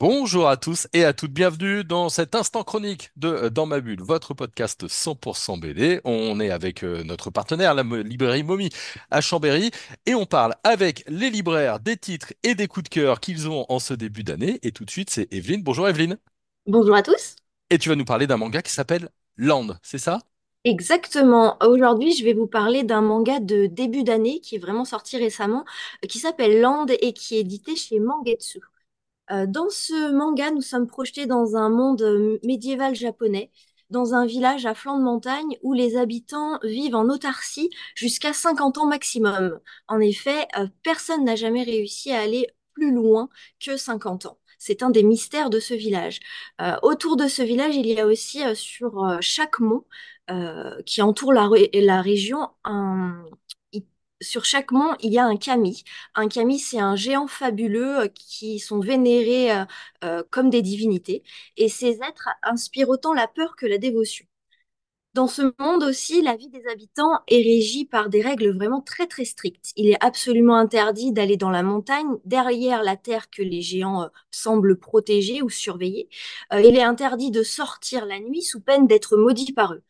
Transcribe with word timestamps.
Bonjour 0.00 0.48
à 0.48 0.56
tous 0.56 0.88
et 0.92 1.04
à 1.04 1.12
toutes, 1.12 1.32
bienvenue 1.32 1.84
dans 1.84 2.08
cet 2.08 2.34
instant 2.34 2.64
chronique 2.64 3.12
de 3.16 3.28
euh, 3.28 3.48
Dans 3.48 3.64
ma 3.64 3.80
bulle, 3.80 4.02
votre 4.02 4.34
podcast 4.34 4.86
100% 4.88 5.60
BD. 5.60 6.00
On 6.04 6.40
est 6.40 6.50
avec 6.50 6.82
euh, 6.82 7.04
notre 7.04 7.30
partenaire, 7.30 7.74
la 7.74 7.84
librairie 7.84 8.42
Momi 8.42 8.70
à 9.12 9.20
Chambéry, 9.20 9.70
et 10.04 10.16
on 10.16 10.26
parle 10.26 10.56
avec 10.64 11.04
les 11.08 11.30
libraires 11.30 11.78
des 11.78 11.96
titres 11.96 12.32
et 12.42 12.56
des 12.56 12.66
coups 12.66 12.84
de 12.84 12.88
cœur 12.88 13.20
qu'ils 13.20 13.48
ont 13.48 13.66
en 13.68 13.78
ce 13.78 13.94
début 13.94 14.24
d'année. 14.24 14.58
Et 14.64 14.72
tout 14.72 14.84
de 14.84 14.90
suite, 14.90 15.10
c'est 15.10 15.32
Evelyne. 15.32 15.62
Bonjour 15.62 15.88
Evelyne. 15.88 16.18
Bonjour 16.66 16.96
à 16.96 17.02
tous. 17.02 17.36
Et 17.70 17.78
tu 17.78 17.88
vas 17.88 17.94
nous 17.94 18.04
parler 18.04 18.26
d'un 18.26 18.36
manga 18.36 18.62
qui 18.62 18.72
s'appelle 18.72 19.08
Land, 19.36 19.76
c'est 19.82 19.98
ça? 19.98 20.18
Exactement. 20.64 21.56
Aujourd'hui, 21.64 22.14
je 22.14 22.24
vais 22.24 22.34
vous 22.34 22.48
parler 22.48 22.82
d'un 22.82 23.00
manga 23.00 23.38
de 23.38 23.66
début 23.66 24.02
d'année 24.02 24.40
qui 24.40 24.56
est 24.56 24.58
vraiment 24.58 24.84
sorti 24.84 25.18
récemment, 25.18 25.64
euh, 26.02 26.08
qui 26.08 26.18
s'appelle 26.18 26.60
Land 26.60 26.86
et 26.88 27.12
qui 27.12 27.36
est 27.36 27.40
édité 27.40 27.76
chez 27.76 28.00
Mangetsu. 28.00 28.60
Euh, 29.30 29.46
dans 29.46 29.70
ce 29.70 30.12
manga, 30.12 30.50
nous 30.50 30.60
sommes 30.60 30.86
projetés 30.86 31.26
dans 31.26 31.56
un 31.56 31.70
monde 31.70 32.02
euh, 32.02 32.38
médiéval 32.44 32.94
japonais, 32.94 33.50
dans 33.90 34.14
un 34.14 34.26
village 34.26 34.66
à 34.66 34.74
flanc 34.74 34.98
de 34.98 35.04
montagne 35.04 35.56
où 35.62 35.72
les 35.72 35.96
habitants 35.96 36.58
vivent 36.62 36.94
en 36.94 37.08
autarcie 37.08 37.70
jusqu'à 37.94 38.32
50 38.34 38.76
ans 38.78 38.86
maximum. 38.86 39.60
En 39.88 40.00
effet, 40.00 40.46
euh, 40.58 40.66
personne 40.82 41.24
n'a 41.24 41.36
jamais 41.36 41.62
réussi 41.62 42.12
à 42.12 42.20
aller 42.20 42.48
plus 42.74 42.92
loin 42.92 43.28
que 43.60 43.76
50 43.76 44.26
ans. 44.26 44.38
C'est 44.58 44.82
un 44.82 44.90
des 44.90 45.02
mystères 45.02 45.50
de 45.50 45.60
ce 45.60 45.74
village. 45.74 46.20
Autour 46.82 47.16
de 47.16 47.28
ce 47.28 47.42
village, 47.42 47.76
il 47.76 47.86
y 47.86 48.00
a 48.00 48.06
aussi 48.06 48.40
sur 48.54 49.18
chaque 49.20 49.60
mont 49.60 49.84
qui 50.86 51.02
entoure 51.02 51.32
la, 51.32 51.48
ré- 51.48 51.70
la 51.74 52.00
région, 52.02 52.48
un- 52.64 53.24
sur 54.24 54.44
chaque 54.44 54.72
mont, 54.72 54.94
il 55.00 55.12
y 55.12 55.18
a 55.18 55.24
un 55.24 55.36
kami. 55.36 55.84
Un 56.14 56.28
kami, 56.28 56.58
c'est 56.58 56.80
un 56.80 56.96
géant 56.96 57.28
fabuleux 57.28 58.00
euh, 58.00 58.08
qui 58.08 58.58
sont 58.58 58.80
vénérés 58.80 59.52
euh, 59.52 59.64
euh, 60.04 60.22
comme 60.30 60.50
des 60.50 60.62
divinités. 60.62 61.22
Et 61.56 61.68
ces 61.68 62.00
êtres 62.02 62.28
inspirent 62.42 62.88
autant 62.88 63.14
la 63.14 63.28
peur 63.28 63.56
que 63.56 63.66
la 63.66 63.78
dévotion. 63.78 64.26
Dans 65.14 65.28
ce 65.28 65.42
monde 65.60 65.84
aussi, 65.84 66.22
la 66.22 66.36
vie 66.36 66.48
des 66.48 66.66
habitants 66.66 67.20
est 67.28 67.42
régie 67.42 67.84
par 67.84 68.08
des 68.08 68.20
règles 68.20 68.50
vraiment 68.56 68.80
très 68.80 69.06
très 69.06 69.24
strictes. 69.24 69.72
Il 69.76 69.88
est 69.88 70.04
absolument 70.04 70.56
interdit 70.56 71.12
d'aller 71.12 71.36
dans 71.36 71.50
la 71.50 71.62
montagne, 71.62 72.08
derrière 72.24 72.82
la 72.82 72.96
terre 72.96 73.30
que 73.30 73.42
les 73.42 73.62
géants 73.62 74.10
semblent 74.32 74.76
protéger 74.78 75.40
ou 75.42 75.50
surveiller. 75.50 76.08
Il 76.52 76.76
est 76.76 76.82
interdit 76.82 77.30
de 77.30 77.44
sortir 77.44 78.06
la 78.06 78.18
nuit 78.18 78.42
sous 78.42 78.60
peine 78.60 78.88
d'être 78.88 79.16
maudit 79.16 79.52
par 79.52 79.74
eux. 79.74 79.84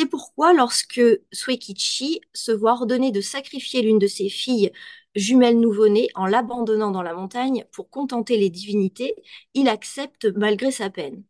C'est 0.00 0.06
pourquoi 0.06 0.54
lorsque 0.54 1.02
Suekichi 1.30 2.22
se 2.32 2.52
voit 2.52 2.72
ordonner 2.72 3.12
de 3.12 3.20
sacrifier 3.20 3.82
l'une 3.82 3.98
de 3.98 4.06
ses 4.06 4.30
filles 4.30 4.72
jumelles 5.14 5.60
nouveau-nées 5.60 6.08
en 6.14 6.24
l'abandonnant 6.24 6.90
dans 6.90 7.02
la 7.02 7.12
montagne 7.12 7.66
pour 7.70 7.90
contenter 7.90 8.38
les 8.38 8.48
divinités, 8.48 9.14
il 9.52 9.68
accepte 9.68 10.24
malgré 10.34 10.70
sa 10.70 10.88
peine. 10.88 11.22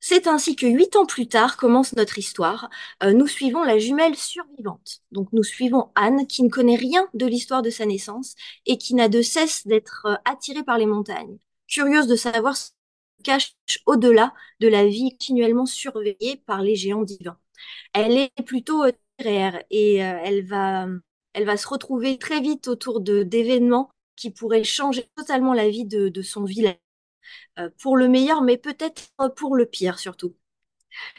C'est 0.00 0.26
ainsi 0.26 0.56
que 0.56 0.64
huit 0.66 0.96
ans 0.96 1.04
plus 1.04 1.28
tard 1.28 1.58
commence 1.58 1.94
notre 1.94 2.18
histoire. 2.18 2.70
Euh, 3.02 3.12
nous 3.12 3.26
suivons 3.26 3.62
la 3.62 3.78
jumelle 3.78 4.16
survivante. 4.16 5.02
Donc 5.12 5.28
nous 5.34 5.42
suivons 5.42 5.90
Anne 5.96 6.26
qui 6.26 6.42
ne 6.42 6.48
connaît 6.48 6.76
rien 6.76 7.08
de 7.12 7.26
l'histoire 7.26 7.60
de 7.60 7.68
sa 7.68 7.84
naissance 7.84 8.36
et 8.64 8.78
qui 8.78 8.94
n'a 8.94 9.10
de 9.10 9.20
cesse 9.20 9.66
d'être 9.66 10.06
euh, 10.06 10.16
attirée 10.24 10.62
par 10.64 10.78
les 10.78 10.86
montagnes, 10.86 11.36
curieuse 11.68 12.06
de 12.06 12.16
savoir 12.16 12.56
cache 13.22 13.54
au-delà 13.86 14.34
de 14.60 14.68
la 14.68 14.86
vie 14.86 15.10
continuellement 15.12 15.66
surveillée 15.66 16.42
par 16.46 16.62
les 16.62 16.76
géants 16.76 17.02
divins. 17.02 17.38
Elle 17.92 18.16
est 18.16 18.42
plutôt 18.44 18.84
euh, 18.84 18.92
littéraire 19.18 19.62
et 19.70 20.04
euh, 20.04 20.18
elle 20.24 20.44
va, 20.46 20.86
elle 21.32 21.44
va 21.44 21.56
se 21.56 21.68
retrouver 21.68 22.18
très 22.18 22.40
vite 22.40 22.68
autour 22.68 23.00
d'événements 23.00 23.90
qui 24.16 24.30
pourraient 24.30 24.64
changer 24.64 25.08
totalement 25.16 25.54
la 25.54 25.68
vie 25.68 25.86
de, 25.86 26.22
son 26.22 26.44
village 26.44 26.76
euh, 27.58 27.70
pour 27.80 27.96
le 27.96 28.08
meilleur, 28.08 28.42
mais 28.42 28.58
peut-être 28.58 29.02
pour 29.36 29.56
le 29.56 29.66
pire 29.66 29.98
surtout. 29.98 30.36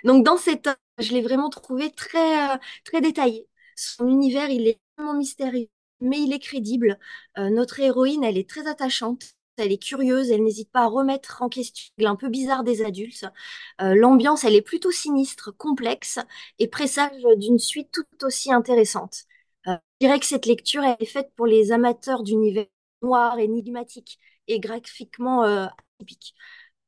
Donc 0.04 0.26
dans 0.26 0.38
cet 0.38 0.68
œuvre, 0.68 0.78
je 1.00 1.14
l'ai 1.14 1.22
vraiment 1.22 1.50
trouvé 1.50 1.92
très, 1.92 2.60
détaillé. 3.02 3.48
Son 3.76 4.08
univers, 4.08 4.50
il 4.50 4.68
est 4.68 4.80
vraiment 4.98 5.16
mystérieux, 5.16 5.70
mais 6.02 6.22
il 6.22 6.34
est 6.34 6.40
crédible. 6.40 7.00
Notre 7.38 7.80
héroïne, 7.80 8.24
elle 8.24 8.38
est 8.38 8.50
très 8.50 8.68
attachante. 8.68 9.34
Elle 9.58 9.72
est 9.72 9.82
curieuse, 9.84 10.32
elle 10.32 10.44
n'hésite 10.44 10.72
pas 10.72 10.82
à 10.84 10.88
remettre 10.88 11.42
en 11.42 11.50
question 11.50 11.92
un 12.06 12.16
peu 12.16 12.30
bizarre 12.30 12.64
des 12.64 12.84
adultes. 12.84 13.26
Euh, 13.82 13.94
l'ambiance, 13.96 14.44
elle 14.44 14.56
est 14.56 14.62
plutôt 14.62 14.92
sinistre, 14.92 15.52
complexe 15.56 16.20
et 16.60 16.68
présage 16.68 17.12
d'une 17.38 17.60
suite 17.60 17.92
tout 17.92 18.26
aussi 18.26 18.52
intéressante. 18.52 19.26
Euh, 19.68 19.76
je 20.02 20.08
dirais 20.08 20.20
que 20.20 20.26
cette 20.26 20.46
lecture 20.46 20.84
est 20.84 21.06
faite 21.06 21.32
pour 21.36 21.46
les 21.48 21.72
amateurs 21.72 22.24
d'univers 22.24 22.66
noir, 23.02 23.38
énigmatique 23.40 24.20
et 24.48 24.60
graphiquement 24.60 25.44
euh, 25.44 25.68
atypique. 26.00 26.34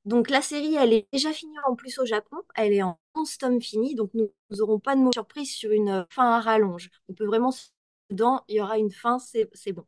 Donc 0.05 0.29
la 0.29 0.41
série, 0.41 0.75
elle 0.75 0.93
est 0.93 1.07
déjà 1.13 1.31
finie 1.31 1.55
en 1.67 1.75
plus 1.75 1.97
au 1.99 2.05
Japon. 2.05 2.37
Elle 2.55 2.73
est 2.73 2.83
en 2.83 2.99
11 3.15 3.37
tomes 3.37 3.61
finis, 3.61 3.95
donc 3.95 4.11
nous 4.13 4.31
n'aurons 4.51 4.79
pas 4.79 4.95
de 4.95 5.01
surprise 5.13 5.51
sur 5.53 5.71
une 5.71 5.89
euh, 5.89 6.03
fin 6.09 6.31
à 6.33 6.41
rallonge. 6.41 6.89
On 7.09 7.13
peut 7.13 7.25
vraiment 7.25 7.53
dedans, 8.09 8.43
il 8.47 8.55
y 8.57 8.61
aura 8.61 8.77
une 8.77 8.91
fin, 8.91 9.17
c'est 9.19 9.71
bon. 9.73 9.85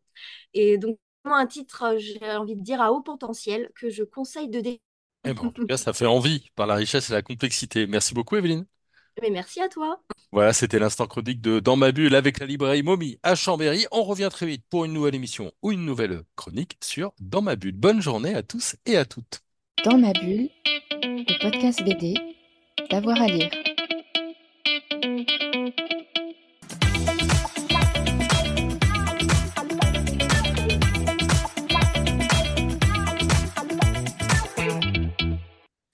Et 0.54 0.78
donc 0.78 1.00
un 1.34 1.48
titre, 1.48 1.84
euh, 1.84 1.98
j'ai 1.98 2.32
envie 2.32 2.56
de 2.56 2.62
dire 2.62 2.82
à 2.82 2.92
haut 2.92 3.02
potentiel 3.02 3.72
que 3.76 3.90
je 3.90 4.04
conseille 4.04 4.50
de 4.50 4.60
découvrir. 4.60 4.80
Eh 5.28 5.34
ben, 5.34 5.48
en 5.48 5.52
tout 5.52 5.66
cas, 5.66 5.78
ça 5.78 5.94
fait 5.94 6.06
envie 6.06 6.50
par 6.56 6.68
la 6.68 6.76
richesse 6.76 7.10
et 7.10 7.14
la 7.14 7.22
complexité. 7.22 7.88
Merci 7.88 8.14
beaucoup 8.14 8.36
Evelyne. 8.36 8.66
Mais 9.22 9.30
merci 9.30 9.62
à 9.62 9.70
toi. 9.70 10.02
Voilà, 10.32 10.54
c'était 10.54 10.78
l'instant 10.78 11.08
chronique 11.08 11.42
de 11.42 11.60
Dans 11.60 11.78
ma 11.78 11.92
bulle 11.92 12.16
avec 12.16 12.40
la 12.40 12.46
librairie 12.46 12.84
Momi 12.84 13.18
à 13.24 13.36
Chambéry. 13.36 13.86
On 13.92 14.04
revient 14.04 14.30
très 14.30 14.46
vite 14.46 14.66
pour 14.70 14.86
une 14.86 14.94
nouvelle 14.94 15.16
émission 15.16 15.52
ou 15.62 15.72
une 15.72 15.86
nouvelle 15.86 16.24
chronique 16.36 16.78
sur 16.84 17.14
Dans 17.20 17.42
ma 17.42 17.56
bulle. 17.56 17.76
Bonne 17.76 18.02
journée 18.02 18.36
à 18.36 18.44
tous 18.44 18.76
et 18.86 18.98
à 18.98 19.06
toutes. 19.06 19.42
Dans 19.86 19.98
ma 19.98 20.12
bulle, 20.12 20.50
le 21.02 21.42
podcast 21.42 21.82
BD, 21.84 22.16
d'avoir 22.90 23.22
à 23.22 23.28
lire. 23.28 23.52